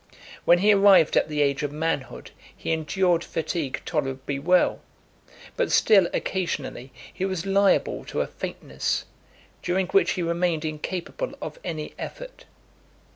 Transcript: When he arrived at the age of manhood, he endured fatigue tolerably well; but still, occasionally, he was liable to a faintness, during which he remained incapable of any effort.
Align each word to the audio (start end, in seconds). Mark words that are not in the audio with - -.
When 0.45 0.57
he 0.57 0.73
arrived 0.73 1.15
at 1.15 1.29
the 1.29 1.43
age 1.43 1.61
of 1.61 1.71
manhood, 1.71 2.31
he 2.57 2.71
endured 2.73 3.23
fatigue 3.23 3.83
tolerably 3.85 4.39
well; 4.39 4.81
but 5.55 5.71
still, 5.71 6.07
occasionally, 6.11 6.91
he 7.13 7.23
was 7.23 7.45
liable 7.45 8.03
to 8.05 8.21
a 8.21 8.25
faintness, 8.25 9.05
during 9.61 9.85
which 9.89 10.13
he 10.13 10.23
remained 10.23 10.65
incapable 10.65 11.35
of 11.39 11.59
any 11.63 11.93
effort. 11.99 12.45